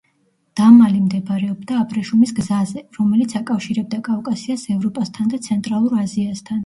დამალი 0.59 1.01
მდებარეობდა 1.01 1.75
აბრეშუმის 1.81 2.33
გზაზე, 2.39 2.83
რომელიც 2.99 3.35
აკავშირებდა 3.41 4.01
კავკასიას 4.09 4.65
ევროპასთან 4.77 5.31
და 5.35 5.43
ცენტრალურ 5.51 5.99
აზიასთან. 6.07 6.59